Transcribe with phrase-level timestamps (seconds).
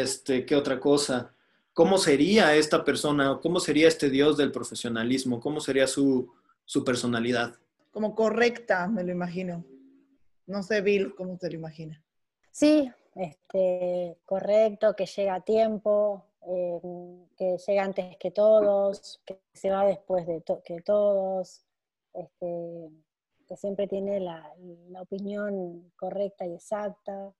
[0.00, 1.34] este, ¿qué otra cosa?
[1.72, 3.38] ¿Cómo sería esta persona?
[3.42, 5.40] ¿Cómo sería este Dios del profesionalismo?
[5.40, 6.32] ¿Cómo sería su,
[6.64, 7.54] su personalidad?
[7.90, 9.64] Como correcta, me lo imagino.
[10.46, 12.02] No sé, Bill, ¿cómo te lo imaginas?
[12.50, 16.80] Sí, este, correcto, que llega a tiempo, eh,
[17.36, 21.64] que llega antes que todos, que se va después de que todos,
[22.14, 22.90] este,
[23.46, 24.52] que siempre tiene la,
[25.00, 27.32] opinión correcta y exacta,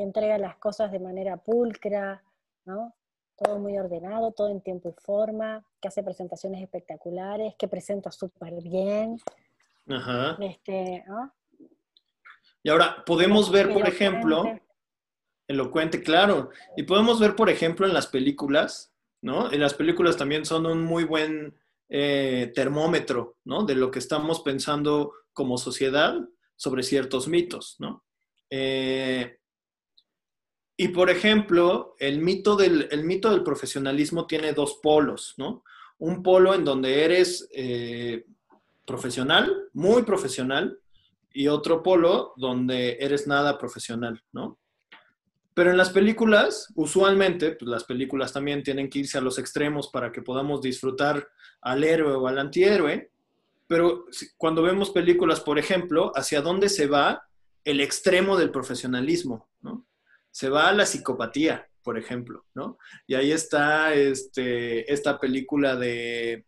[0.00, 2.22] que entrega las cosas de manera pulcra,
[2.64, 2.94] ¿no?
[3.36, 8.62] Todo muy ordenado, todo en tiempo y forma, que hace presentaciones espectaculares, que presenta súper
[8.62, 9.20] bien.
[9.90, 10.38] Ajá.
[10.40, 11.04] Este,
[12.62, 14.44] Y ahora, podemos ver, por ejemplo,
[15.46, 19.52] elocuente, claro, y podemos ver, por ejemplo, en las películas, ¿no?
[19.52, 21.54] En las películas también son un muy buen
[21.90, 23.64] eh, termómetro, ¿no?
[23.64, 26.14] De lo que estamos pensando como sociedad
[26.56, 28.02] sobre ciertos mitos, ¿no?
[28.48, 29.39] Eh,
[30.82, 35.62] y por ejemplo, el mito, del, mito del profesionalismo tiene dos polos, ¿no?
[35.98, 38.24] Un polo en donde eres eh,
[38.86, 40.78] profesional, muy profesional,
[41.34, 44.58] y otro polo donde eres nada profesional, ¿no?
[45.52, 49.88] Pero en las películas, usualmente, pues las películas también tienen que irse a los extremos
[49.88, 51.28] para que podamos disfrutar
[51.60, 53.10] al héroe o al antihéroe.
[53.66, 54.06] Pero
[54.38, 57.28] cuando vemos películas, por ejemplo, ¿hacia dónde se va
[57.64, 59.50] el extremo del profesionalismo?
[59.60, 59.84] ¿no?
[60.30, 62.78] Se va a la psicopatía, por ejemplo, ¿no?
[63.06, 66.44] Y ahí está este, esta película de...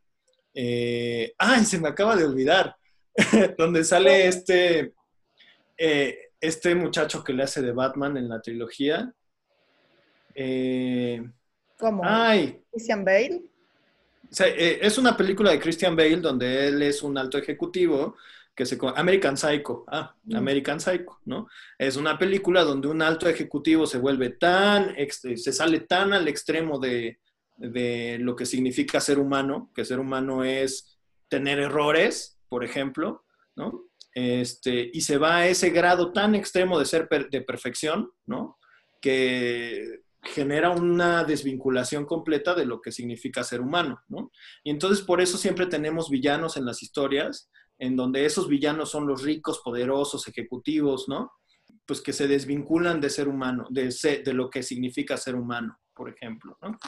[0.55, 2.77] Eh, ¡Ay, se me acaba de olvidar!
[3.59, 4.95] donde sale este...
[5.77, 9.13] Eh, este muchacho que le hace de Batman en la trilogía.
[10.35, 11.23] Eh,
[11.79, 12.03] ¿Cómo?
[12.05, 12.61] Ay.
[12.71, 13.43] Christian Bale.
[14.41, 18.17] Eh, es una película de Christian Bale donde él es un alto ejecutivo
[18.55, 20.37] que se American Psycho, ah, mm.
[20.37, 21.49] American Psycho, ¿no?
[21.79, 26.79] Es una película donde un alto ejecutivo se vuelve tan, se sale tan al extremo
[26.79, 27.19] de,
[27.57, 30.99] de lo que significa ser humano, que ser humano es
[31.29, 33.25] tener errores, por ejemplo,
[33.57, 33.89] ¿no?
[34.15, 38.59] Este, y se va a ese grado tan extremo de ser de perfección, ¿no?
[39.01, 44.31] Que genera una desvinculación completa de lo que significa ser humano, ¿no?
[44.63, 47.51] Y entonces por eso siempre tenemos villanos en las historias,
[47.83, 51.33] en donde esos villanos son los ricos, poderosos, ejecutivos, ¿no?
[51.85, 53.93] Pues que se desvinculan de ser humano, de,
[54.25, 56.79] de lo que significa ser humano, por ejemplo, ¿no?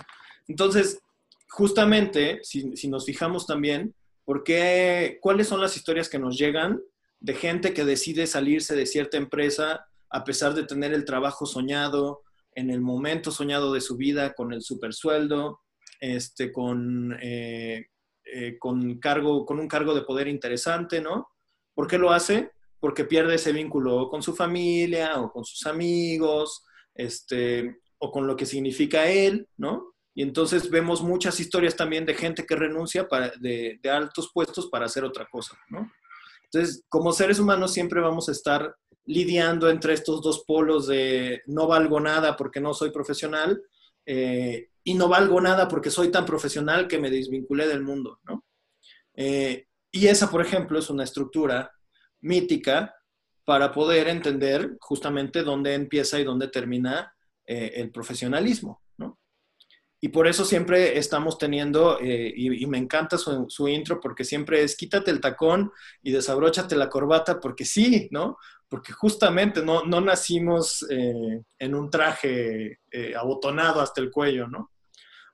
[0.46, 1.00] Entonces,
[1.48, 3.92] justamente, si, si nos fijamos también,
[4.24, 6.80] ¿por qué, ¿cuáles son las historias que nos llegan
[7.18, 12.22] de gente que decide salirse de cierta empresa a pesar de tener el trabajo soñado,
[12.54, 15.58] en el momento soñado de su vida, con el supersueldo,
[15.98, 17.86] este, con, eh,
[18.36, 21.28] eh, con, cargo, con un cargo de poder interesante, ¿no?
[21.72, 22.50] ¿Por qué lo hace?
[22.80, 28.34] Porque pierde ese vínculo con su familia o con sus amigos, este, o con lo
[28.34, 29.94] que significa él, ¿no?
[30.16, 33.06] Y entonces vemos muchas historias también de gente que renuncia
[33.40, 35.90] de, de altos puestos para hacer otra cosa, ¿no?
[36.44, 38.74] Entonces, como seres humanos siempre vamos a estar
[39.06, 43.62] lidiando entre estos dos polos de no valgo nada porque no soy profesional
[44.06, 48.44] eh, y no valgo nada porque soy tan profesional que me desvinculé del mundo, ¿no?
[49.16, 51.72] Eh, y esa, por ejemplo, es una estructura
[52.20, 52.94] mítica
[53.44, 57.14] para poder entender justamente dónde empieza y dónde termina
[57.46, 58.80] eh, el profesionalismo.
[60.00, 64.76] Y por eso siempre estamos teniendo, eh, y, me encanta su, intro, porque siempre es
[64.76, 68.36] quítate el tacón y desabróchate la corbata, porque sí, ¿no?
[68.68, 72.80] Porque justamente no, no nacimos eh, en un traje
[73.16, 74.73] abotonado hasta el cuello, ¿no?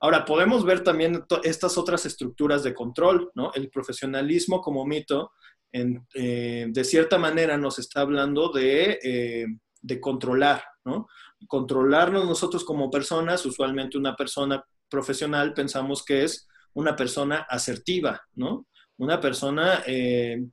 [0.01, 3.51] Ahora, podemos ver también estas otras estructuras de control, ¿no?
[3.53, 5.31] El profesionalismo como mito,
[5.71, 9.47] de cierta manera nos está hablando de,
[9.81, 11.07] de controlar, ¿no?
[11.47, 18.67] controlarnos nosotros como personas, usualmente una persona profesional pensamos que es una persona asertiva, ¿no?
[18.97, 20.43] Una persona eh,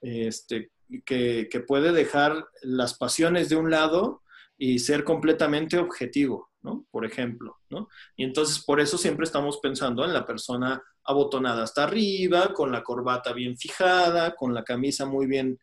[0.00, 0.70] este,
[1.04, 4.22] que, puede dejar las pasiones de un lado
[4.58, 6.50] y ser completamente objetivo,
[6.90, 7.88] Por ejemplo, ¿no?
[8.16, 12.82] Y entonces por eso siempre estamos pensando en la persona abotonada hasta arriba, con la
[12.82, 15.58] corbata bien fijada, con la camisa muy bien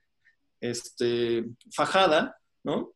[0.60, 2.94] este, fajada, ¿no?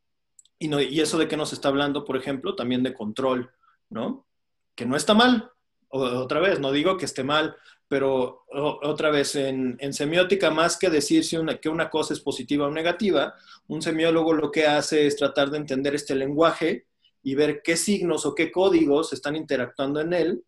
[0.60, 3.52] Y, eso de que nos está hablando, por ejemplo, también de control,
[3.90, 4.28] ¿no?
[4.76, 5.52] Que no está mal.
[5.90, 7.56] otra vez, no digo que esté mal,
[7.88, 12.68] pero otra vez, en, semiótica, más que decir si una, que una cosa es positiva
[12.68, 13.36] o negativa,
[13.68, 16.88] un semiólogo lo que hace es tratar de entender este lenguaje
[17.26, 20.44] y ver qué signos o qué códigos están interactuando en él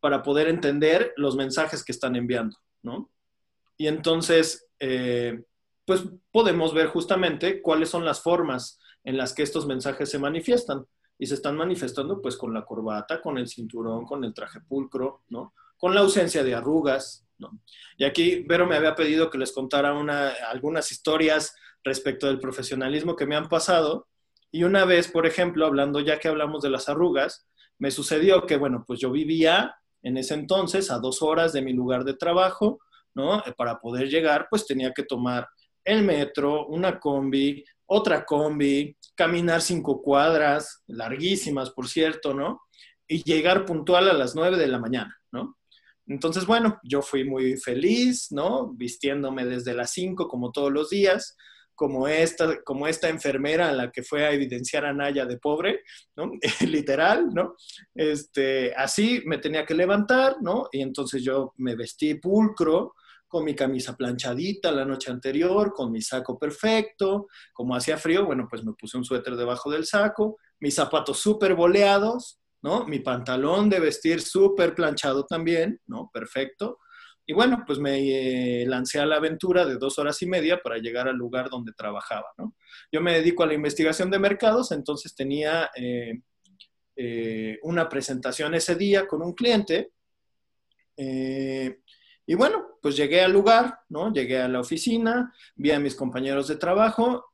[0.00, 3.10] para poder entender los mensajes que están enviando, ¿no?
[3.76, 5.42] Y entonces, eh,
[5.84, 10.86] pues podemos ver justamente cuáles son las formas en las que estos mensajes se manifiestan.
[11.18, 15.22] y se están manifestando pues con la corbata, con el cinturón, con el traje pulcro,
[15.28, 15.54] ¿no?
[15.76, 17.60] Con la ausencia de arrugas, ¿no?
[17.96, 23.14] Y aquí Vero me había pedido que les contara una, algunas historias respecto del profesionalismo
[23.14, 24.08] que me han pasado.
[24.52, 27.46] Y una vez, por ejemplo, hablando ya que hablamos de las arrugas,
[27.78, 31.72] me sucedió que, bueno, pues yo vivía en ese entonces a dos horas de mi
[31.72, 32.78] lugar de trabajo,
[33.14, 33.42] ¿no?
[33.56, 35.48] Para poder llegar, pues tenía que tomar
[35.84, 42.60] el metro, una combi, otra combi, caminar cinco cuadras, larguísimas, por cierto, ¿no?
[43.08, 45.56] Y llegar puntual a las nueve de la mañana, ¿no?
[46.06, 48.72] Entonces, bueno, yo fui muy feliz, ¿no?
[48.74, 51.36] Vistiéndome desde las cinco como todos los días,
[51.82, 55.80] como esta, como esta enfermera a la que fue a evidenciar a Naya de pobre,
[56.14, 56.30] ¿no?
[56.60, 57.56] Literal, ¿no?
[57.92, 60.68] Este, así me tenía que levantar, ¿no?
[60.70, 62.94] Y entonces yo me vestí pulcro,
[63.26, 68.46] con mi camisa planchadita la noche anterior, con mi saco perfecto, como hacía frío, bueno,
[68.48, 72.86] pues me puse un suéter debajo del saco, mis zapatos súper boleados, ¿no?
[72.86, 76.12] Mi pantalón de vestir súper planchado también, ¿no?
[76.14, 76.78] Perfecto.
[77.24, 80.78] Y bueno, pues me eh, lancé a la aventura de dos horas y media para
[80.78, 82.56] llegar al lugar donde trabajaba, ¿no?
[82.90, 86.20] Yo me dedico a la investigación de mercados, entonces tenía eh,
[86.96, 89.92] eh, una presentación ese día con un cliente.
[90.94, 94.12] Y bueno, pues llegué al lugar, ¿no?
[94.12, 97.32] Llegué a la oficina, vi a mis compañeros de trabajo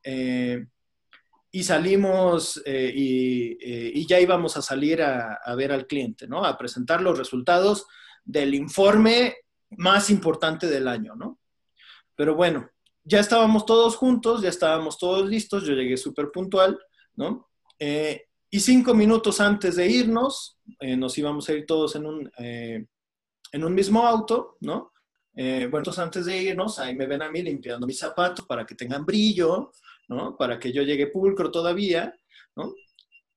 [1.50, 6.44] y salimos y, ya íbamos a salir a, ver al cliente, ¿no?
[6.44, 7.86] A presentar los resultados
[8.24, 9.36] del informe
[9.70, 11.38] más importante del año, ¿no?
[12.14, 12.68] Pero bueno,
[13.04, 16.78] ya estábamos todos juntos, ya estábamos todos listos, yo llegué súper puntual,
[17.16, 17.46] ¿no?
[18.50, 22.30] y cinco minutos antes de irnos, nos íbamos a ir todos en un
[23.52, 24.92] en un mismo auto, ¿no?
[25.34, 28.74] Eh, bueno, antes de irnos, ahí me ven a mí limpiando mis zapatos para que
[28.74, 29.72] tengan brillo,
[30.08, 30.36] ¿no?
[30.36, 32.14] Para que yo llegue pulcro todavía,
[32.56, 32.74] ¿no?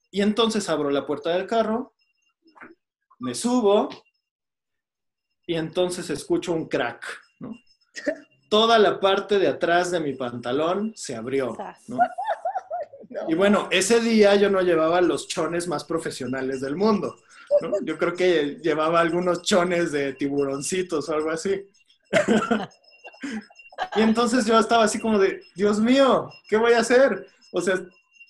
[0.10, 1.94] Y entonces abro la puerta del carro,
[3.19, 3.89] me subo
[5.46, 7.06] y entonces escucho un crack,
[7.40, 7.58] ¿no?
[8.50, 11.58] Toda la parte de atrás de mi pantalón se abrió,
[11.88, 11.98] ¿no?
[13.28, 17.18] Y bueno, ese día yo no llevaba los chones más profesionales del mundo.
[17.84, 21.66] Yo creo que llevaba algunos chones de tiburoncitos o algo así.
[23.96, 27.28] y entonces yo estaba así como de, Dios mío, ¿qué voy a hacer?
[27.52, 27.76] O sea,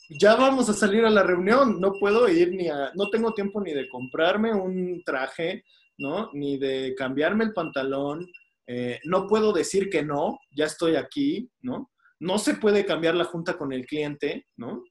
[0.09, 3.61] ya vamos a salir a la reunión, no puedo ir ni a, no tengo tiempo
[3.61, 5.63] ni de comprarme un traje,
[6.01, 6.31] ¿no?
[6.33, 8.27] Ni de cambiarme el pantalón,
[8.67, 11.91] eh, no puedo decir que no, ya estoy aquí, ¿no?
[12.19, 14.83] No se puede cambiar la junta con el cliente, ¿no?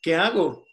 [0.00, 0.64] ¿Qué hago?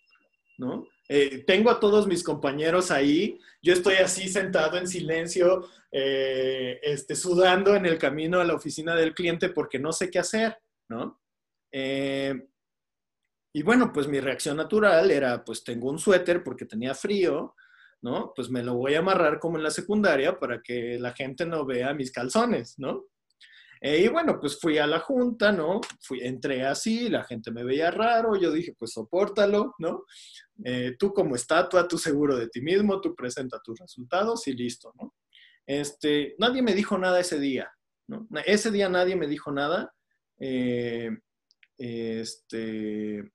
[0.58, 0.88] ¿No?
[1.10, 7.16] Eh, tengo a todos mis compañeros ahí, yo estoy así sentado en silencio, eh, este,
[7.16, 10.58] sudando en el camino a la oficina del cliente porque no sé qué hacer,
[10.90, 11.22] ¿no?
[13.54, 17.56] Y bueno, pues mi reacción natural era, pues tengo un suéter porque tenía frío,
[18.02, 18.34] ¿no?
[18.36, 21.66] Pues me lo voy a amarrar como en la secundaria para que la gente no
[21.66, 23.06] vea mis calzones, ¿no?
[23.82, 25.82] Eh, y bueno, pues fui a la junta, ¿no?
[26.02, 30.06] Fui, entré así, la gente me veía raro, yo dije, pues sopórtalo, ¿no?
[30.64, 34.92] Eh, tú como estatua, tú seguro de ti mismo, tú presenta tus resultados y listo,
[35.00, 35.14] ¿no?
[35.68, 37.72] Este, nadie me dijo nada ese día,
[38.08, 38.28] ¿no?
[38.46, 39.94] Ese día nadie me dijo nada,
[40.40, 41.12] eh,
[41.78, 43.32] este,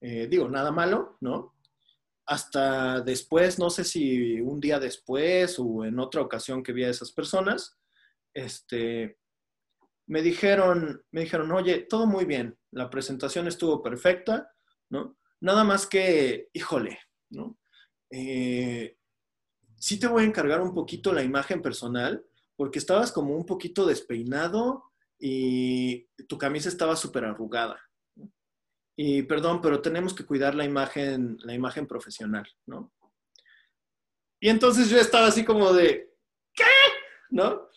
[0.00, 1.54] digo, nada malo, ¿no?
[2.30, 6.90] Hasta después, no sé si un día después o en otra ocasión que vi a
[6.90, 7.76] esas personas,
[8.32, 9.18] este,
[10.06, 14.48] me dijeron, me dijeron, oye, todo muy bien, la presentación estuvo perfecta,
[14.90, 15.18] ¿no?
[15.40, 17.58] Nada más que, híjole, ¿no?
[18.10, 18.96] Eh,
[19.76, 23.86] sí te voy a encargar un poquito la imagen personal, porque estabas como un poquito
[23.86, 24.84] despeinado
[25.18, 27.80] y tu camisa estaba súper arrugada.
[29.02, 32.92] Y perdón, pero tenemos que cuidar la imagen, la imagen profesional, ¿no?
[34.38, 36.12] Y entonces yo estaba así como de,
[36.54, 36.64] ¿qué?
[37.30, 37.70] ¿No?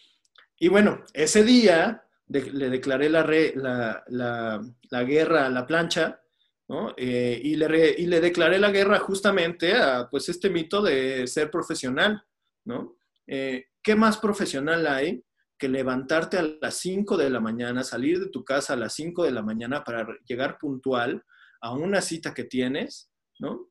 [0.59, 6.21] Y bueno, ese día le declaré la, la, guerra a la plancha,
[6.67, 6.93] ¿no?
[6.97, 11.49] Eh, y, le y, le declaré la guerra justamente a pues, este mito de ser
[11.49, 12.21] profesional,
[12.65, 12.97] ¿no?
[13.27, 15.23] Eh, ¿Qué más profesional hay
[15.57, 19.23] que levantarte a las 5 de la mañana, salir de tu casa a las 5
[19.23, 21.23] de la mañana para llegar puntual
[21.61, 23.69] a una cita que tienes, ¿no?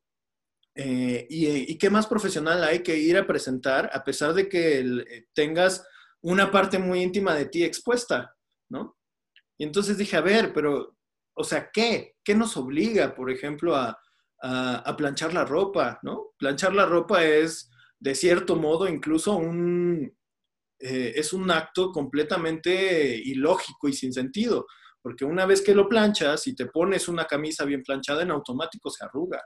[0.75, 5.05] Eh, y, y, qué más profesional hay que ir a presentar a pesar de que
[5.35, 5.85] tengas
[6.23, 8.35] una parte muy íntima de ti expuesta,
[8.69, 8.97] ¿no?
[9.57, 10.97] Y entonces dije, a ver, pero,
[11.35, 12.15] o sea, ¿qué?
[12.23, 13.99] ¿Qué nos obliga, por ejemplo, a,
[14.97, 16.33] planchar la ropa, ¿no?
[16.37, 20.13] Planchar la ropa es, de cierto modo, incluso un,
[20.85, 24.67] eh, es un acto completamente ilógico y sin sentido,
[25.01, 28.89] porque una vez que lo planchas y te pones una camisa bien planchada, en automático
[28.89, 29.41] se arruga,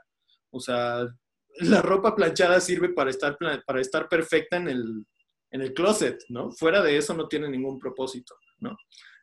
[0.50, 1.06] O sea,
[1.60, 5.06] la ropa planchada sirve para estar, para estar perfecta en el,
[5.52, 6.50] en el closet, ¿no?
[6.50, 8.76] Fuera de eso no tiene ningún propósito, ¿no?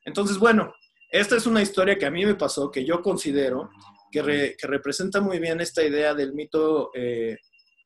[0.06, 0.74] Entonces, bueno,
[1.12, 3.70] esta es una historia que a mí me pasó, que yo considero
[4.10, 7.36] que, representa muy bien esta idea del mito, eh,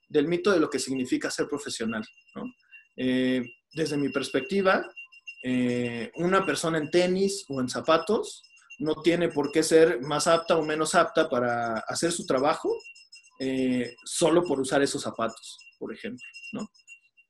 [0.07, 2.03] del mito de lo que significa ser profesional,
[2.35, 2.43] ¿no?
[2.95, 3.41] Eh,
[3.73, 4.85] desde mi perspectiva,
[5.43, 8.43] eh, una persona en tenis o en zapatos
[8.79, 12.75] no tiene por qué ser más apta o menos apta para hacer su trabajo
[14.03, 16.67] solo por usar esos zapatos, por ejemplo, ¿no?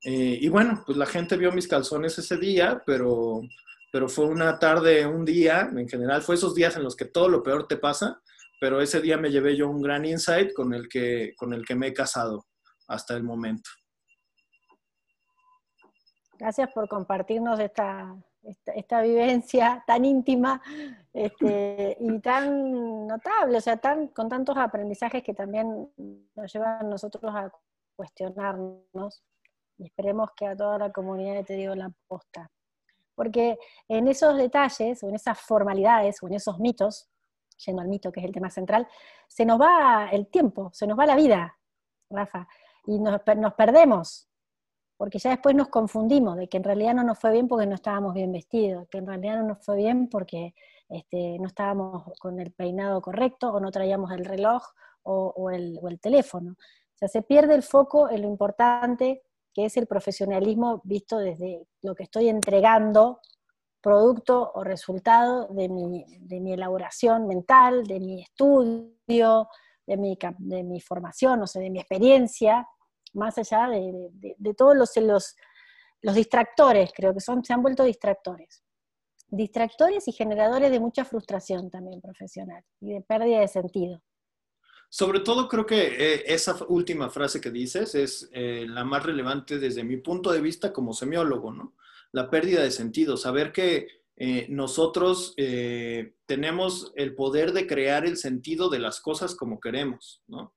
[0.02, 3.44] y bueno, pues la gente vio mis calzones ese día, pero
[3.92, 7.28] pero fue una tarde, un día, en general, fue esos días en los que todo
[7.28, 8.22] lo peor te pasa,
[8.60, 11.76] pero ese día me llevé yo un gran insight con el que, con el que
[11.76, 12.48] me he casado
[12.88, 13.70] hasta el momento.
[16.40, 18.16] Gracias por compartirnos esta,
[18.74, 20.62] esta, vivencia tan íntima
[21.12, 25.92] este, y tan notable, o sea, tan, con tantos aprendizajes que también
[26.34, 27.52] nos llevan a nosotros a
[27.94, 29.22] cuestionarnos.
[29.78, 32.50] Y esperemos que a toda la comunidad te digo la posta.
[33.16, 37.10] Porque en esos detalles, o en esas formalidades, o en esos mitos,
[37.66, 38.88] yendo al mito que es el tema central,
[39.28, 41.58] se nos va el tiempo, se nos va la vida,
[42.10, 42.48] Rafa,
[42.86, 43.22] y nos,
[43.58, 44.29] perdemos,
[45.00, 47.76] porque ya después nos confundimos de que en realidad no nos fue bien porque no
[47.76, 50.54] estábamos bien vestidos, que en realidad no nos fue bien porque
[50.90, 54.62] este, no estábamos con el peinado correcto, o no traíamos el reloj
[55.04, 56.52] o, el, teléfono.
[56.52, 61.66] O sea, se pierde el foco en lo importante que es el profesionalismo visto desde
[61.82, 63.22] lo que estoy entregando,
[63.80, 66.04] producto o resultado de mi,
[66.52, 69.48] elaboración mental, de mi estudio,
[69.88, 72.68] de mi, de mi formación, o sea, de mi experiencia,
[73.14, 75.36] más allá de, todos los,
[76.02, 78.64] los, distractores, creo que son, se han vuelto distractores.
[79.28, 84.02] Distractores y generadores de mucha frustración también profesional y de pérdida de sentido.
[84.90, 89.60] Sobre todo creo que eh, esa última frase que dices es eh, la más relevante
[89.60, 91.76] desde mi punto de vista como semiólogo, ¿no?
[92.12, 95.36] La pérdida de sentido, saber que eh, nosotros
[96.26, 100.56] tenemos el poder de crear el sentido de las cosas como queremos, ¿no?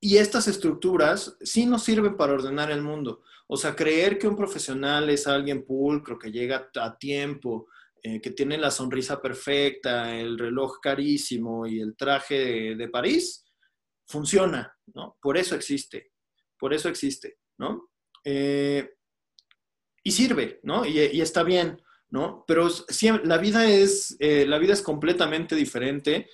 [0.00, 3.22] Y estas estructuras sí nos sirven para ordenar el mundo.
[3.46, 7.68] O sea, creer que un profesional es alguien pulcro, que llega a tiempo,
[8.02, 13.46] eh, que tiene la sonrisa perfecta, el reloj carísimo y el traje de, París,
[14.06, 15.16] funciona, ¿no?
[15.22, 16.12] Por eso existe,
[16.58, 17.90] por eso existe, ¿no?
[18.22, 18.90] Eh,
[20.02, 20.84] y sirve, ¿no?
[20.84, 22.44] Y, está bien, ¿no?
[22.46, 22.68] Pero
[23.24, 26.28] la, vida es, eh, la vida es completamente diferente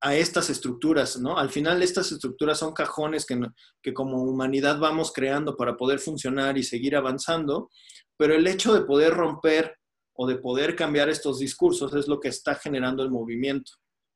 [0.00, 1.38] a estas estructuras, ¿no?
[1.38, 3.40] Al final estas estructuras son cajones que,
[3.82, 7.70] que como humanidad vamos creando para poder funcionar y seguir avanzando,
[8.16, 9.76] pero el hecho de poder romper
[10.14, 13.72] o de poder cambiar estos discursos es lo que está generando el movimiento,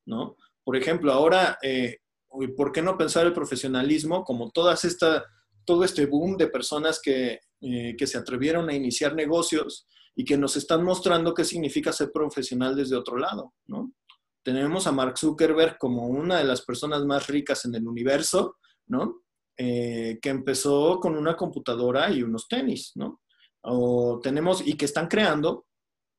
[0.07, 0.37] ¿no?
[0.65, 1.99] Por ejemplo, ahora, eh,
[2.57, 5.25] ¿por qué no pensar el profesionalismo como todas esta,
[5.65, 10.37] todo este boom de personas que, eh, que se atrevieron a iniciar negocios y que
[10.37, 13.93] nos están mostrando qué significa ser profesional desde otro lado, ¿no?
[14.43, 18.57] Tenemos a Mark Zuckerberg como una de las personas más ricas en el universo,
[18.87, 19.23] ¿no?
[19.57, 23.21] Eh, que empezó con una computadora y unos tenis, ¿no?
[23.63, 25.67] O tenemos, y que están creando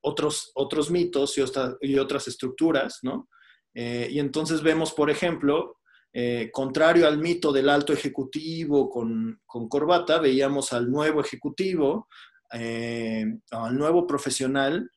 [0.03, 1.43] otros, otros mitos y,
[1.81, 3.27] y otras estructuras, ¿no?
[3.73, 5.77] Eh, y entonces vemos, por ejemplo,
[6.13, 12.07] eh, contrario al mito del alto ejecutivo con, corbata, veíamos al nuevo ejecutivo,
[12.51, 14.91] al nuevo profesional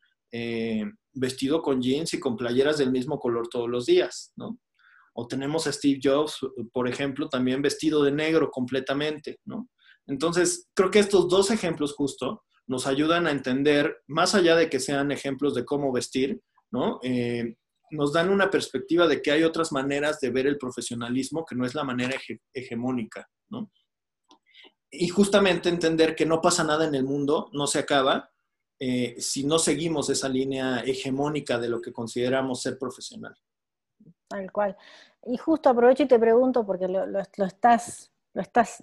[1.13, 4.59] vestido con jeans y con playeras del mismo color todos los días, ¿no?
[5.15, 6.41] O tenemos a Steve Jobs,
[6.73, 9.69] por ejemplo, también vestido de negro completamente, ¿no?
[10.07, 14.81] Entonces, creo que estos dos ejemplos justo nos ayudan a entender, más allá de que
[14.81, 16.99] sean ejemplos de cómo vestir, ¿no?
[17.03, 17.57] Eh,
[17.91, 21.65] nos dan una perspectiva de que hay otras maneras de ver el profesionalismo que no
[21.65, 22.19] es la manera
[22.53, 23.71] hegemónica, ¿no?
[24.91, 28.31] Y justamente entender que no pasa nada en el mundo, no se acaba,
[28.79, 33.35] eh, si no seguimos esa línea hegemónica de lo que consideramos ser profesional.
[34.29, 34.77] Tal cual.
[35.27, 38.83] Y justo aprovecho y te pregunto, porque lo, lo estás, lo estás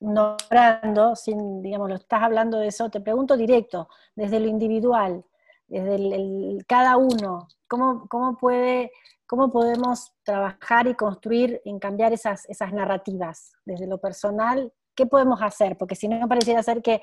[0.00, 5.24] nombrando, sin, digamos, lo estás hablando de eso, te pregunto directo, desde lo individual,
[5.66, 8.92] desde el, cada uno, ¿cómo, cómo, puede,
[9.26, 13.52] ¿cómo podemos trabajar y construir en cambiar esas, esas narrativas?
[13.64, 15.76] Desde lo personal, ¿qué podemos hacer?
[15.76, 17.00] Porque si no, pareciera ser que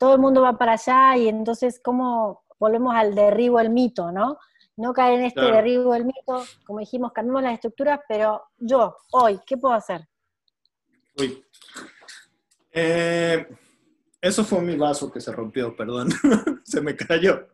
[0.00, 4.38] todo el mundo va para allá y entonces, ¿cómo volvemos al derribo del mito, no?
[4.74, 9.38] No caer en este derribo del mito, como dijimos, cambiamos las estructuras, pero yo, hoy,
[9.46, 10.08] ¿qué puedo hacer?
[11.18, 11.44] Uy,
[12.72, 13.46] eh,
[14.22, 16.08] eso fue mi vaso que se rompió, perdón.
[16.64, 17.48] se me cayó.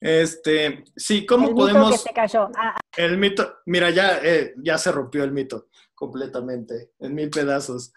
[0.00, 1.90] Este, sí, ¿cómo podemos.
[1.90, 2.50] que se cayó.
[2.56, 7.92] Ah, El mito, mira, ya, eh, ya se rompió el mito completamente, en mil pedazos.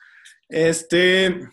[0.50, 1.48] Este,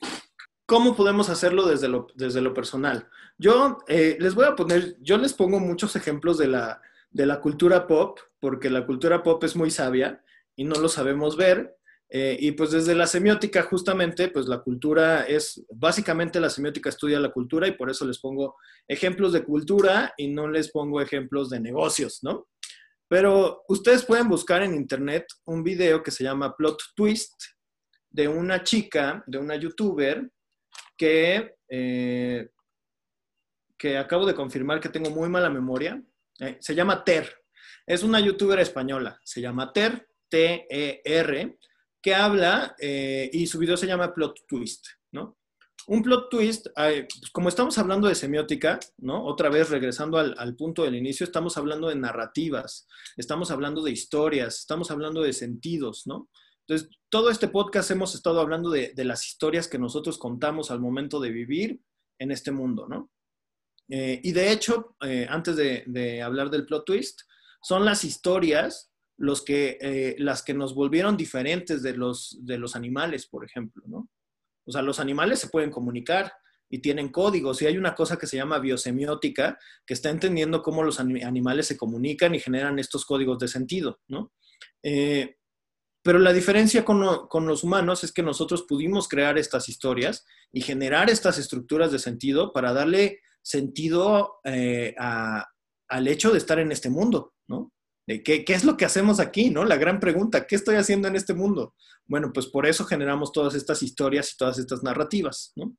[0.71, 3.09] ¿cómo podemos hacerlo desde lo, desde lo personal?
[3.37, 7.41] Yo eh, les voy a poner, yo les pongo muchos ejemplos de la, de la
[7.41, 10.23] cultura pop, porque la cultura pop es muy sabia
[10.55, 11.77] y no lo sabemos ver.
[12.09, 17.19] Eh, y pues desde la semiótica, justamente, pues la cultura es, básicamente la semiótica estudia
[17.19, 18.55] la cultura y por eso les pongo
[18.87, 22.47] ejemplos de cultura y no les pongo ejemplos de negocios, ¿no?
[23.09, 27.43] Pero ustedes pueden buscar en internet un video que se llama Plot Twist
[28.09, 30.31] de una chica, de una youtuber,
[31.01, 32.51] que, eh,
[33.79, 36.03] que acabo de confirmar que tengo muy mala memoria.
[36.39, 37.43] Eh, se llama Ter.
[37.87, 39.19] Es una youtuber española.
[39.25, 41.59] Se llama Ter, T-E-R,
[42.03, 45.39] que habla eh, y su video se llama Plot Twist, ¿no?
[45.87, 49.25] Un plot twist, pues, como estamos hablando de semiótica, ¿no?
[49.25, 54.59] Otra vez regresando al, punto del inicio, estamos hablando de narrativas, estamos hablando de historias,
[54.59, 56.29] estamos hablando de sentidos, ¿no?
[56.71, 61.19] Entonces, todo este podcast hemos estado hablando de, las historias que nosotros contamos al momento
[61.19, 61.81] de vivir
[62.21, 63.11] en este mundo, ¿no?
[63.89, 67.23] Eh, y de hecho, eh, antes de, hablar del plot twist,
[67.61, 72.77] son las historias los que, eh, las que nos volvieron diferentes de los, de los
[72.77, 74.09] animales, por ejemplo, ¿no?
[74.65, 76.33] O sea, los animales se pueden comunicar
[76.71, 77.61] y tienen códigos.
[77.61, 81.77] Y hay una cosa que se llama biosemiótica, que está entendiendo cómo los animales se
[81.77, 84.33] comunican y generan estos códigos de sentido, ¿no?
[86.11, 91.09] Pero la diferencia con, los humanos es que nosotros pudimos crear estas historias y generar
[91.09, 97.35] estas estructuras de sentido para darle sentido eh, al hecho de estar en este mundo,
[97.47, 97.73] ¿no?
[98.09, 99.51] ¿Qué, es lo que hacemos aquí?
[99.51, 99.65] ¿no?
[99.65, 101.77] La gran pregunta, ¿qué estoy haciendo en este mundo?
[102.07, 105.53] Bueno, pues por eso generamos todas estas historias y todas estas narrativas.
[105.55, 105.77] ¿no?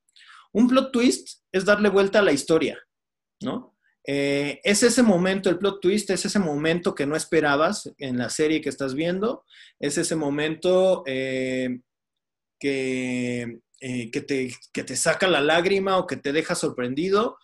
[0.53, 2.79] Un plot twist es darle vuelta a la historia.
[3.41, 3.75] ¿no?
[4.05, 8.29] Eh, es ese momento, el plot twist es ese momento que no esperabas en la
[8.29, 9.45] serie que estás viendo,
[9.79, 11.81] es ese momento eh,
[12.59, 17.37] que, eh, que, te, que, te, saca la lágrima o que te deja sorprendido.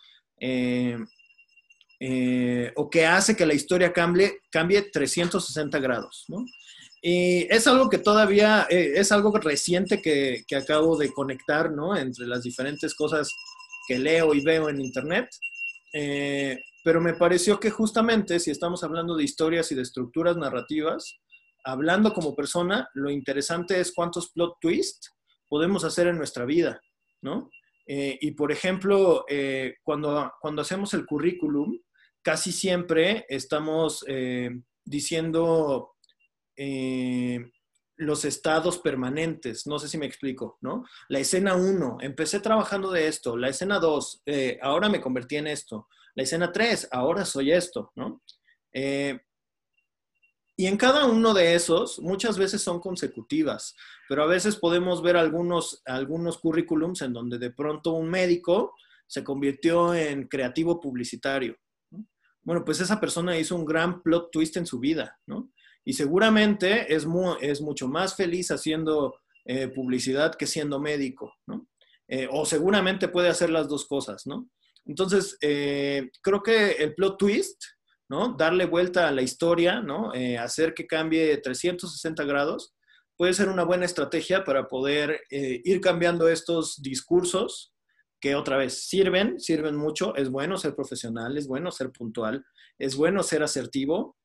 [2.76, 6.26] O que hace que la historia cambie, cambie 360 grados.
[7.02, 11.96] Y es algo que todavía, es algo reciente que, que, acabo de conectar, ¿no?
[11.96, 13.28] Entre las diferentes cosas
[13.88, 15.28] que leo y veo en Internet.
[15.92, 21.18] Eh, pero me pareció que justamente si estamos hablando de historias y de estructuras narrativas,
[21.64, 25.14] hablando como persona, lo interesante es cuántos plot twists
[25.48, 26.80] podemos hacer en nuestra vida,
[27.22, 27.50] ¿no?
[27.90, 29.24] y por ejemplo,
[29.82, 31.78] cuando, cuando hacemos el currículum,
[32.28, 34.50] casi siempre estamos eh,
[34.84, 35.94] diciendo
[36.56, 37.40] eh,
[37.98, 40.84] los estados permanentes, no sé si me explico, ¿no?
[41.08, 45.48] La escena 1, empecé trabajando de esto, la escena 2, eh, ahora me convertí en
[45.48, 48.22] esto, la escena 3, ahora soy esto, ¿no?
[50.60, 53.74] y en cada uno de esos, muchas veces son consecutivas,
[54.08, 58.74] pero a veces podemos ver algunos, algunos currículums en donde de pronto un médico
[59.06, 61.56] se convirtió en creativo publicitario,
[62.48, 65.50] bueno, pues esa persona hizo un gran plot twist en su vida, ¿no?
[65.88, 67.06] Y seguramente es,
[67.40, 71.66] es mucho más feliz haciendo eh, publicidad que siendo médico, ¿no?
[72.06, 74.50] Eh, o seguramente puede hacer las dos cosas, ¿no?
[74.84, 77.64] Entonces, eh, creo que el plot twist,
[78.06, 78.34] ¿no?
[78.36, 80.12] Darle vuelta a la historia, ¿no?
[80.38, 82.74] hacer que cambie 360 grados,
[83.16, 87.72] puede ser una buena estrategia para poder ir cambiando estos discursos
[88.20, 92.44] que otra vez sirven, sirven mucho, es bueno ser profesional, es bueno ser puntual,
[92.78, 94.16] es bueno ser asertivo,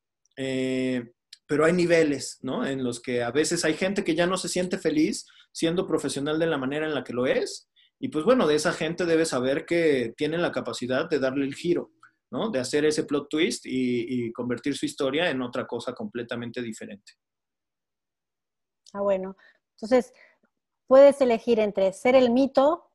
[1.46, 2.66] pero hay niveles, ¿no?
[2.66, 6.38] En los que a veces hay gente que ya no se siente feliz siendo profesional
[6.38, 7.68] de la manera en la que lo es,
[8.00, 11.54] y pues bueno, de esa gente debe saber que tienen la capacidad de darle el
[11.54, 11.92] giro,
[12.30, 12.50] ¿no?
[12.50, 17.12] De hacer ese plot twist y, y convertir su historia en otra cosa completamente diferente.
[18.92, 19.36] Ah, bueno.
[19.76, 20.12] Entonces,
[20.86, 22.90] puedes elegir entre ser el mito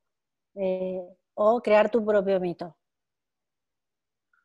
[0.56, 1.02] eh,
[1.34, 2.78] o crear tu propio mito.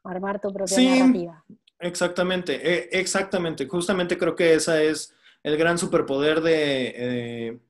[0.04, 1.44] Armar tu propia narrativa.
[1.84, 3.66] Exactamente, e, exactamente.
[3.66, 7.60] Justamente creo que ese es el gran superpoder de, eh,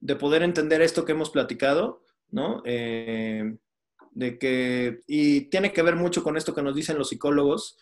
[0.00, 2.62] de poder entender esto que hemos platicado, ¿no?
[2.64, 3.56] Eh,
[4.12, 7.76] de que, y tiene que ver mucho con esto que nos dicen los psicólogos,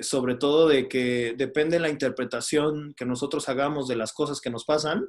[0.00, 4.50] sobre todo de que depende de la interpretación que nosotros hagamos de las cosas que
[4.50, 5.06] nos pasan,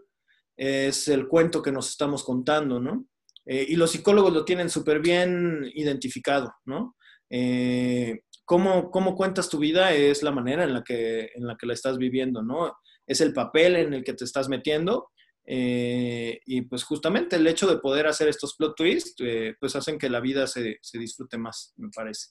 [0.58, 3.08] es el cuento que nos estamos contando, ¿no?
[3.46, 6.96] Eh, y los psicólogos lo tienen súper bien identificado, ¿no?
[7.30, 11.74] Eh, cómo, cuentas tu vida es la manera en la, que, en la que la
[11.74, 12.74] estás viviendo, ¿no?
[13.06, 15.10] Es el papel en el que te estás metiendo.
[15.46, 19.22] Eh, y pues justamente el hecho de poder hacer estos plot twists,
[19.60, 22.30] pues hacen que la vida se, se disfrute más, me parece.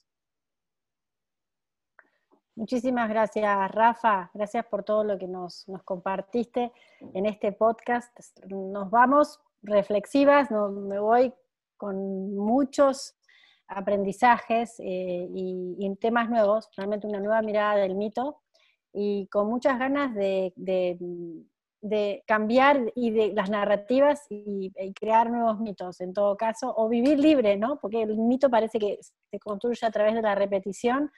[2.55, 4.29] Muchísimas gracias, Rafa.
[4.33, 6.71] Gracias por todo lo que nos, compartiste
[7.13, 8.15] en este podcast.
[8.47, 11.33] Nos vamos reflexivas, me voy
[11.77, 13.15] con muchos
[13.77, 18.41] aprendizajes eh, y, temas nuevos, realmente una nueva mirada del mito
[18.93, 20.53] y con muchas ganas de,
[22.25, 27.57] cambiar y de las narrativas y, crear nuevos mitos en todo caso, o vivir libre,
[27.57, 27.79] ¿no?
[27.79, 31.11] Porque el mito parece que se construye a través de la repetición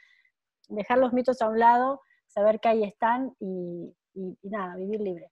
[0.69, 3.93] dejar los mitos a un lado, saber que ahí están y,
[4.43, 5.31] nada, vivir libre.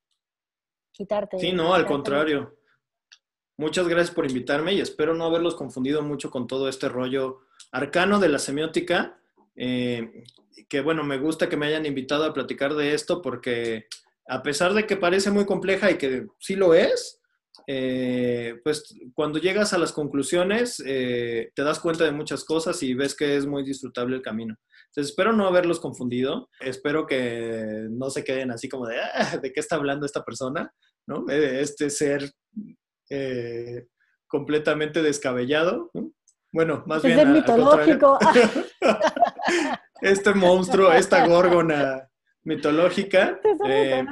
[0.92, 1.40] Quitarte.
[1.40, 2.56] Sí, no, al contrario.
[3.58, 8.20] Muchas gracias por invitarme y espero no haberlos confundido mucho con todo este rollo arcano
[8.20, 9.20] de la semiótica.
[9.56, 10.24] Eh,
[10.68, 13.86] que bueno, me gusta que me hayan invitado a platicar de esto porque
[14.28, 17.22] a pesar de que parece muy compleja y que sí lo es,
[17.68, 22.96] eh, pues cuando llegas a las conclusiones eh, te das cuenta de muchas cosas y
[22.96, 24.58] ves que es muy disfrutable el camino.
[24.88, 26.50] Entonces, espero no haberlos confundido.
[26.60, 30.74] Espero que no se queden así como de, ah, ¿de qué está hablando esta persona?
[31.06, 31.26] ¿No?
[31.30, 32.32] Este ser
[33.16, 33.88] eh,
[34.28, 35.92] completamente descabellado.
[36.52, 37.32] Bueno, más bien.
[37.32, 38.18] mitológico.
[40.02, 42.10] este monstruo, esta górgona
[42.44, 43.40] mitológica.
[43.66, 44.06] Eh,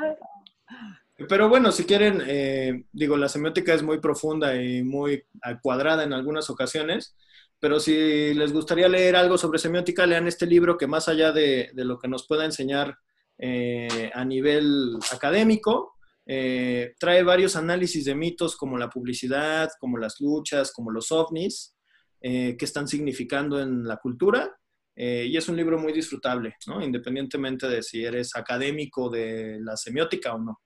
[1.29, 5.23] pero bueno, si quieren, eh, digo, la semiótica es muy profunda y muy
[5.61, 7.15] cuadrada en algunas ocasiones.
[7.59, 11.69] Pero si les gustaría leer algo sobre semiótica, lean este libro que más allá de,
[11.75, 12.97] lo que nos pueda enseñar
[13.37, 15.93] eh, a nivel académico,
[16.33, 21.75] eh, trae varios análisis de mitos como la publicidad, como las luchas, como los ovnis,
[22.21, 24.57] eh, que están significando en la cultura.
[24.95, 30.39] y es un libro muy disfrutable, independientemente de si eres académico de la semiótica o
[30.39, 30.61] no.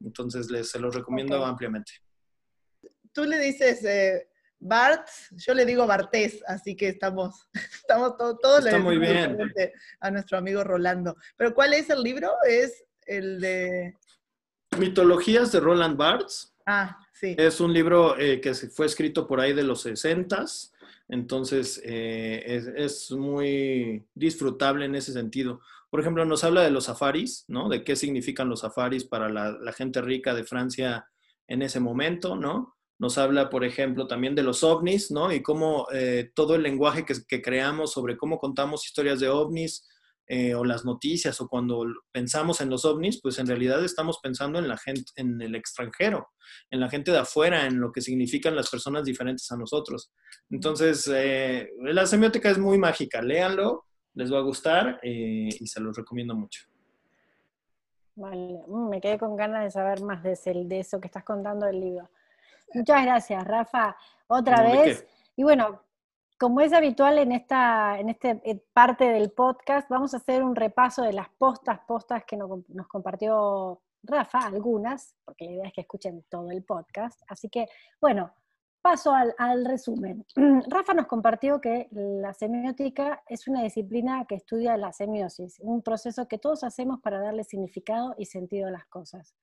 [0.00, 1.92] Entonces, les, se los recomiendo ampliamente.
[3.12, 3.82] Tú le dices
[4.60, 7.48] Bart, yo le digo Bartés, así que estamos,
[7.82, 9.36] estamos todos Está muy bien.
[10.00, 11.16] a nuestro amigo Rolando.
[11.36, 12.32] Pero ¿cuál es el libro?
[12.48, 13.96] Es el de...
[14.78, 16.54] Mitologías de Roland Barthes.
[16.66, 17.34] Ah, sí.
[17.38, 20.44] Es un libro eh, que fue escrito por ahí de los 60
[21.08, 25.60] entonces eh, es, muy disfrutable en ese sentido.
[25.90, 27.68] Por ejemplo, nos habla de los safaris, ¿no?
[27.70, 31.08] De qué significan los safaris para la, la gente rica de Francia
[31.46, 32.76] en ese momento, ¿no?
[32.98, 35.32] Nos habla, por ejemplo, también de los ovnis, ¿no?
[35.32, 39.88] Y cómo eh, todo el lenguaje que, creamos sobre cómo contamos historias de ovnis
[40.28, 44.58] eh, o las noticias o cuando pensamos en los ovnis, pues en realidad estamos pensando
[44.58, 46.28] en la gente, en el extranjero,
[46.70, 50.12] en la gente de afuera, en lo que significan las personas diferentes a nosotros.
[50.50, 53.22] Entonces, eh, la semiótica es muy mágica.
[53.22, 56.68] Léanlo, les va a gustar y se los recomiendo mucho.
[58.18, 61.66] Vale, mm, me quedé con ganas de saber más de, de eso que estás contando
[61.66, 62.10] del libro.
[62.74, 63.96] Muchas gracias, Rafa.
[64.26, 65.06] Otra vez.
[65.36, 65.80] Y bueno,
[66.38, 70.54] como es habitual en esta en este eh, parte del podcast, vamos a hacer un
[70.54, 75.80] repaso de las postas, postas que nos, compartió Rafa, algunas, porque la idea es que
[75.80, 77.20] escuchen todo el podcast.
[77.28, 77.66] Así que,
[78.00, 78.32] bueno,
[78.80, 80.24] paso al, resumen.
[80.68, 86.28] Rafa nos compartió que la semiótica es una disciplina que estudia la semiosis, un proceso
[86.28, 89.34] que todos hacemos para darle significado y sentido a las cosas.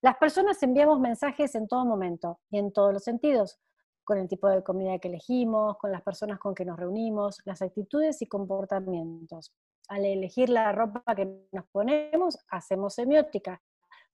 [0.00, 3.60] Las personas enviamos mensajes en todo momento y en todos los sentidos,
[4.04, 7.62] con el tipo de comida que elegimos, con las personas con que nos reunimos, las
[7.62, 9.52] actitudes y comportamientos.
[9.88, 13.60] Al elegir la ropa que nos ponemos, hacemos semiótica,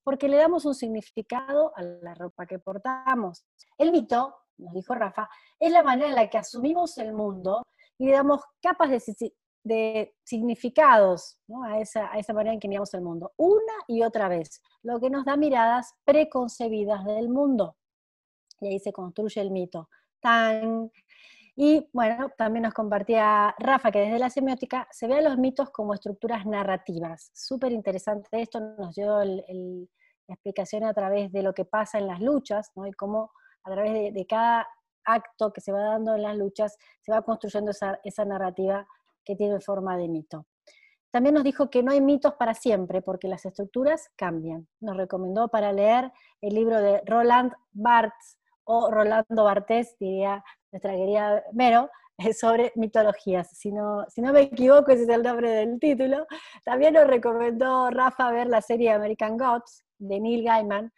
[0.03, 3.45] porque le damos un significado a la ropa que portamos.
[3.77, 7.63] El mito, nos dijo Rafa, es la manera en la que asumimos el mundo
[7.97, 12.93] y le damos capas de, de significados a, esa, a esa manera en que miramos
[12.93, 17.75] el mundo, una y otra vez, lo que nos da miradas preconcebidas del mundo.
[18.61, 19.89] Y ahí se construye el mito.
[20.19, 20.91] Tan.
[21.55, 25.69] Y bueno, también nos compartía Rafa que desde la semiótica se ve a los mitos
[25.71, 27.31] como estructuras narrativas.
[27.33, 29.43] Súper interesante esto, nos dio la
[30.27, 32.87] explicación a través de lo que pasa en las luchas, ¿no?
[32.87, 33.31] y cómo
[33.63, 34.67] a través de, cada
[35.03, 38.87] acto que se va dando en las luchas se va construyendo esa, esa narrativa
[39.25, 40.45] que tiene forma de mito.
[41.11, 44.67] También nos dijo que no hay mitos para siempre, porque las estructuras cambian.
[44.79, 48.37] Nos recomendó para leer el libro de Roland Barthes,
[48.71, 51.89] o Rolando Bartés, diría nuestra querida Mero,
[52.39, 53.49] sobre mitologías.
[53.57, 56.27] Si no, si no me equivoco, ese es el nombre del título.
[56.63, 60.93] También nos recomendó Rafa ver la serie American Gods de Neil Gaiman.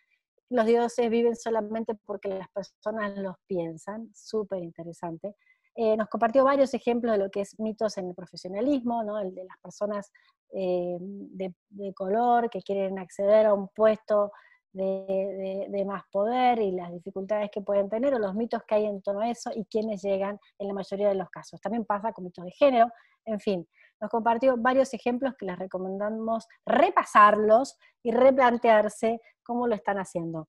[0.49, 4.09] Los dioses viven solamente porque las personas los piensan.
[4.13, 5.35] Súper interesante.
[5.73, 9.17] Eh, nos compartió varios ejemplos de lo que es mitos en el profesionalismo, ¿no?
[9.17, 10.11] el de las personas
[10.53, 11.53] eh, de,
[11.93, 14.33] color que quieren acceder a un puesto
[14.73, 19.01] de, más poder y las dificultades que pueden tener, o los mitos que hay en
[19.01, 21.59] torno a eso y quienes llegan en la mayoría de los casos.
[21.59, 22.87] También pasa con mitos de género,
[23.25, 23.67] en fin.
[23.99, 30.47] nos compartió varios ejemplos que les recomendamos repasarlos y replantearse cómo lo están haciendo.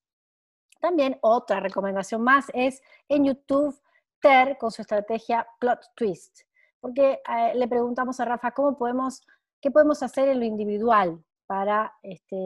[0.80, 3.80] También otra recomendación más es en YouTube
[4.20, 6.42] Ter con su estrategia Plot Twist,
[6.80, 9.20] porque eh, le preguntamos a Rafa cómo podemos,
[9.60, 12.36] qué podemos hacer en lo individual para, este,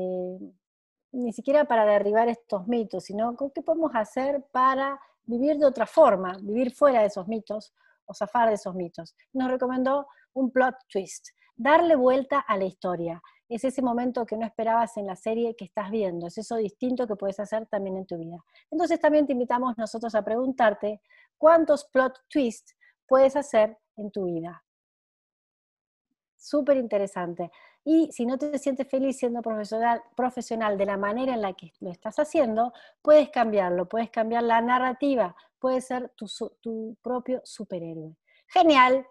[1.16, 6.36] ni siquiera para derribar estos mitos, sino qué podemos hacer para vivir de otra forma,
[6.42, 7.74] vivir fuera de esos mitos
[8.04, 9.16] o zafar de esos mitos.
[9.32, 14.44] Nos recomendó un plot twist, darle vuelta a la historia es ese momento que no
[14.44, 18.06] esperabas en la serie que estás viendo, es eso distinto que puedes hacer también en
[18.06, 18.38] tu vida.
[18.70, 21.00] Entonces también te invitamos nosotros a preguntarte
[21.38, 22.74] cuántos plot twists
[23.06, 24.64] puedes hacer en tu vida.
[26.36, 27.50] Súper interesante.
[27.88, 31.72] Y si no te sientes feliz siendo profesional, profesional de la manera en la que
[31.78, 38.16] lo estás haciendo, puedes cambiarlo, puedes cambiar la narrativa, puedes ser tu, propio superhéroe.
[38.48, 39.06] Genial,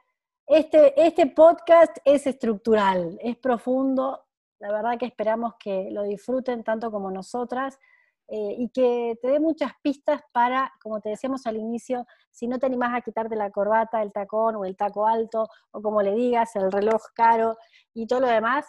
[0.45, 4.25] este, este, podcast es estructural, es profundo,
[4.59, 7.79] la verdad que esperamos que lo disfruten tanto como nosotras
[8.27, 12.57] eh, y que te dé muchas pistas para, como te decíamos al inicio, si no
[12.57, 16.13] te animás a quitarte la corbata, el tacón o el taco alto, o como le
[16.15, 17.57] digas, el reloj caro
[17.93, 18.65] y todo lo demás,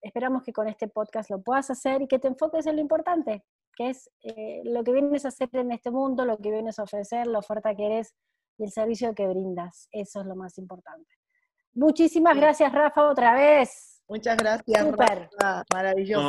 [0.00, 3.44] esperamos que con este podcast lo puedas hacer y que te enfoques en lo importante,
[3.76, 6.84] que es eh, lo que vienes a hacer en este mundo, lo que vienes a
[6.84, 8.14] ofrecer, la oferta que eres
[8.56, 9.88] y el servicio que brindas.
[9.92, 11.10] Eso es lo más importante.
[11.74, 14.02] Muchísimas gracias, Rafa, otra vez.
[14.08, 14.66] Muchas gracias.
[15.72, 16.22] Maravilloso.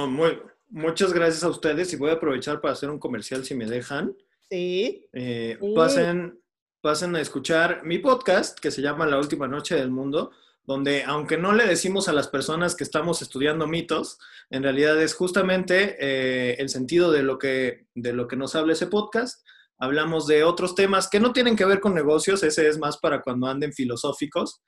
[0.70, 4.16] Muchas gracias a ustedes y voy a aprovechar para hacer un comercial si me dejan.
[4.50, 5.06] Sí.
[5.14, 6.40] Eh, pasen,
[6.82, 10.32] pasen a escuchar mi podcast que se llama La Última Noche del Mundo,
[10.64, 15.14] donde aunque no le decimos a las personas que estamos estudiando mitos, en realidad es
[15.14, 19.46] justamente eh, el sentido de lo, que, de lo que nos habla ese podcast.
[19.78, 23.22] Hablamos de otros temas que no tienen que ver con negocios, ese es más para
[23.22, 24.62] cuando anden filosóficos.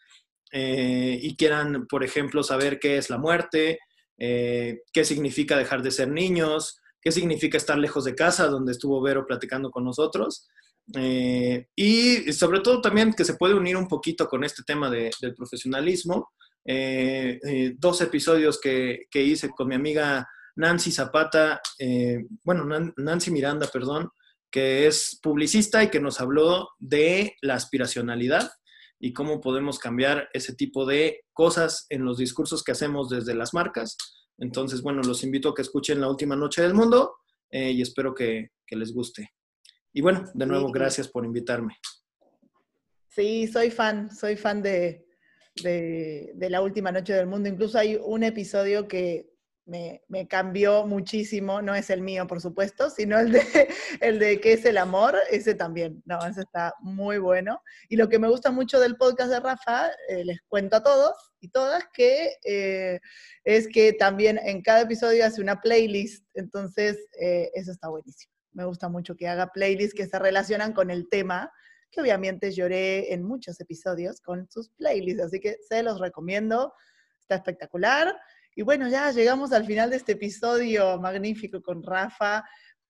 [0.54, 3.80] Eh, y quieran, por ejemplo, saber qué es la muerte,
[4.24, 9.02] eh, qué significa dejar de ser niños, qué significa estar lejos de casa, donde estuvo
[9.02, 10.48] Vero platicando con nosotros.
[10.96, 15.36] Eh, y sobre todo también que se puede unir un poquito con este tema del
[15.36, 16.30] profesionalismo.
[17.80, 21.60] dos episodios que, que, hice con mi amiga Nancy Zapata,
[22.44, 24.12] bueno, Nancy Miranda, perdón,
[24.52, 28.52] que es publicista y que nos habló de la aspiracionalidad
[29.04, 33.52] y cómo podemos cambiar ese tipo de cosas en los discursos que hacemos desde las
[33.52, 33.98] marcas.
[34.38, 37.16] Entonces, bueno, los invito a que escuchen La Última Noche del Mundo
[37.50, 39.32] eh, y espero que, les guste.
[39.92, 41.76] Y bueno, de nuevo, gracias por invitarme.
[43.10, 45.06] Sí, soy fan, soy fan de,
[45.62, 47.50] de, de, La Última Noche del Mundo.
[47.50, 49.32] Incluso hay un episodio que
[49.66, 53.42] me, cambió muchísimo, no es el mío, por supuesto, sino el de,
[54.02, 57.62] el de qué es el amor, ese también, no, ese está muy bueno.
[57.90, 61.14] Y lo que me gusta mucho del podcast de Rafa, eh, les cuento a todos
[61.40, 63.00] y todas, que eh,
[63.44, 68.34] es que también en cada episodio hace una playlist, entonces eh, eso está buenísimo.
[68.54, 71.52] Me gusta mucho que haga playlists que se relacionan con el tema,
[71.90, 76.74] que obviamente lloré en muchos episodios con sus playlists, así que se los recomiendo,
[77.22, 78.16] está espectacular.
[78.56, 82.44] Y bueno, ya llegamos al final de este episodio magnífico con Rafa,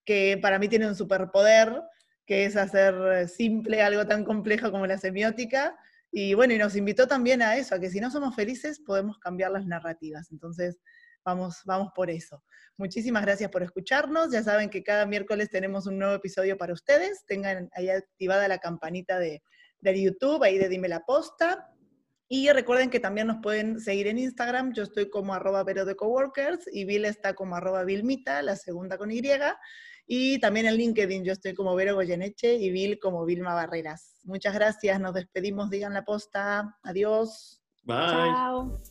[0.03, 1.81] que para mí tiene un superpoder,
[2.25, 5.75] que es hacer simple algo tan complejo como la semiótica.
[6.11, 9.17] Y bueno, y nos invitó también a eso, a que si no somos felices podemos
[9.19, 10.31] cambiar las narrativas.
[10.31, 10.77] Entonces,
[11.23, 12.43] vamos, vamos por eso.
[12.77, 14.31] Muchísimas gracias por escucharnos.
[14.31, 17.23] Ya saben que cada miércoles tenemos un nuevo episodio para ustedes.
[17.27, 19.43] Tengan ahí activada la campanita de,
[19.79, 21.69] de YouTube, ahí de Dime la Posta.
[22.33, 24.71] Y recuerden que también nos pueden seguir en Instagram.
[24.71, 28.97] Yo estoy como arroba vero de coworkers y Bill está como arroba Vilmita, la segunda
[28.97, 29.21] con Y.
[30.07, 34.21] Y también en LinkedIn yo estoy como Vero Goyeneche y Bill como Vilma Barreras.
[34.23, 36.77] Muchas gracias, nos despedimos, digan la posta.
[36.83, 37.61] Adiós.
[37.83, 37.97] Bye.
[37.97, 38.81] Chao.